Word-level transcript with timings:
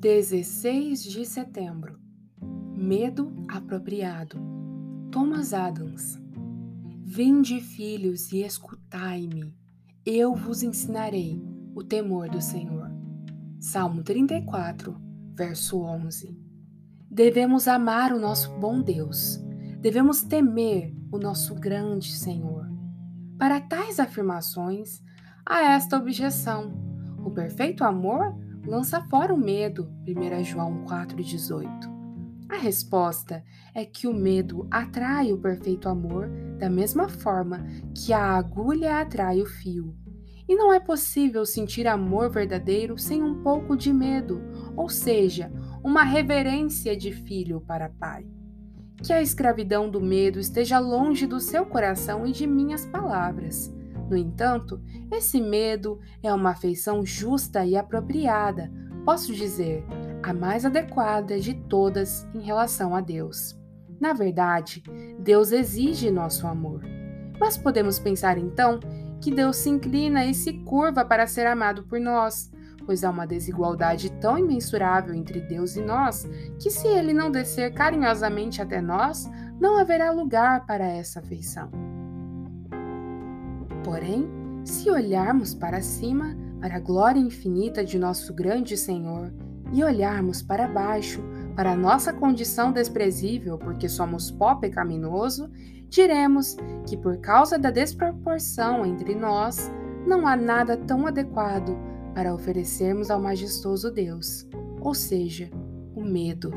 16 0.00 1.02
de 1.02 1.26
setembro 1.26 2.00
Medo 2.74 3.30
apropriado 3.46 4.38
Thomas 5.10 5.52
Adams 5.52 6.18
Vinde, 7.04 7.60
filhos, 7.60 8.32
e 8.32 8.42
escutai-me, 8.42 9.54
eu 10.06 10.34
vos 10.34 10.62
ensinarei 10.62 11.44
o 11.74 11.84
temor 11.84 12.30
do 12.30 12.40
Senhor. 12.40 12.90
Salmo 13.58 14.02
34, 14.02 14.96
verso 15.34 15.82
11. 15.82 16.34
Devemos 17.10 17.68
amar 17.68 18.14
o 18.14 18.18
nosso 18.18 18.50
bom 18.58 18.80
Deus, 18.80 19.38
devemos 19.82 20.22
temer 20.22 20.96
o 21.12 21.18
nosso 21.18 21.54
grande 21.56 22.12
Senhor. 22.12 22.66
Para 23.36 23.60
tais 23.60 24.00
afirmações, 24.00 25.02
há 25.44 25.60
esta 25.74 25.98
objeção: 25.98 26.72
o 27.22 27.30
perfeito 27.30 27.84
amor 27.84 28.34
lança 28.66 29.00
fora 29.02 29.34
o 29.34 29.38
medo. 29.38 29.90
1 30.06 30.44
João 30.44 30.84
4,18. 30.84 32.00
A 32.48 32.56
resposta 32.56 33.44
é 33.74 33.84
que 33.84 34.08
o 34.08 34.12
medo 34.12 34.66
atrai 34.70 35.32
o 35.32 35.38
perfeito 35.38 35.88
amor 35.88 36.28
da 36.58 36.68
mesma 36.68 37.08
forma 37.08 37.64
que 37.94 38.12
a 38.12 38.36
agulha 38.36 39.00
atrai 39.00 39.40
o 39.40 39.46
fio. 39.46 39.94
E 40.48 40.56
não 40.56 40.72
é 40.72 40.80
possível 40.80 41.46
sentir 41.46 41.86
amor 41.86 42.28
verdadeiro 42.28 42.98
sem 42.98 43.22
um 43.22 43.40
pouco 43.40 43.76
de 43.76 43.92
medo, 43.92 44.42
ou 44.74 44.88
seja, 44.88 45.50
uma 45.82 46.02
reverência 46.02 46.96
de 46.96 47.12
filho 47.12 47.60
para 47.60 47.88
pai. 47.88 48.26
Que 49.00 49.12
a 49.12 49.22
escravidão 49.22 49.88
do 49.88 50.00
medo 50.00 50.40
esteja 50.40 50.80
longe 50.80 51.26
do 51.26 51.38
seu 51.38 51.64
coração 51.64 52.26
e 52.26 52.32
de 52.32 52.48
minhas 52.48 52.84
palavras. 52.84 53.72
No 54.10 54.16
entanto, 54.16 54.82
esse 55.12 55.40
medo 55.40 56.00
é 56.20 56.34
uma 56.34 56.50
afeição 56.50 57.06
justa 57.06 57.64
e 57.64 57.76
apropriada, 57.76 58.68
posso 59.04 59.32
dizer, 59.32 59.86
a 60.20 60.34
mais 60.34 60.66
adequada 60.66 61.38
de 61.38 61.54
todas 61.54 62.28
em 62.34 62.40
relação 62.40 62.92
a 62.92 63.00
Deus. 63.00 63.56
Na 64.00 64.12
verdade, 64.12 64.82
Deus 65.20 65.52
exige 65.52 66.10
nosso 66.10 66.44
amor. 66.48 66.82
Mas 67.38 67.56
podemos 67.56 68.00
pensar 68.00 68.36
então 68.36 68.80
que 69.20 69.30
Deus 69.30 69.58
se 69.58 69.68
inclina 69.70 70.26
e 70.26 70.34
se 70.34 70.54
curva 70.64 71.04
para 71.04 71.28
ser 71.28 71.46
amado 71.46 71.84
por 71.84 72.00
nós, 72.00 72.50
pois 72.84 73.04
há 73.04 73.10
uma 73.10 73.28
desigualdade 73.28 74.10
tão 74.14 74.36
imensurável 74.36 75.14
entre 75.14 75.40
Deus 75.40 75.76
e 75.76 75.82
nós 75.82 76.28
que, 76.58 76.68
se 76.68 76.88
ele 76.88 77.12
não 77.12 77.30
descer 77.30 77.72
carinhosamente 77.72 78.60
até 78.60 78.80
nós, 78.80 79.30
não 79.60 79.78
haverá 79.78 80.10
lugar 80.10 80.66
para 80.66 80.84
essa 80.84 81.20
afeição. 81.20 81.89
Porém, 83.84 84.28
se 84.64 84.90
olharmos 84.90 85.54
para 85.54 85.80
cima, 85.80 86.36
para 86.60 86.76
a 86.76 86.80
glória 86.80 87.18
infinita 87.18 87.84
de 87.84 87.98
nosso 87.98 88.34
grande 88.34 88.76
Senhor, 88.76 89.32
e 89.72 89.84
olharmos 89.84 90.42
para 90.42 90.66
baixo, 90.66 91.22
para 91.54 91.76
nossa 91.76 92.12
condição 92.12 92.72
desprezível, 92.72 93.58
porque 93.58 93.88
somos 93.88 94.30
pó 94.30 94.54
pecaminoso, 94.56 95.50
diremos 95.88 96.56
que 96.86 96.96
por 96.96 97.18
causa 97.18 97.58
da 97.58 97.70
desproporção 97.70 98.84
entre 98.84 99.14
nós, 99.14 99.70
não 100.06 100.26
há 100.26 100.36
nada 100.36 100.76
tão 100.76 101.06
adequado 101.06 101.76
para 102.14 102.34
oferecermos 102.34 103.10
ao 103.10 103.20
majestoso 103.20 103.90
Deus, 103.90 104.46
ou 104.80 104.94
seja, 104.94 105.50
o 105.94 106.02
medo, 106.02 106.50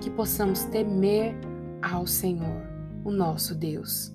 que 0.00 0.10
possamos 0.10 0.64
temer 0.64 1.36
ao 1.82 2.06
Senhor, 2.06 2.62
o 3.04 3.10
nosso 3.10 3.54
Deus. 3.54 4.14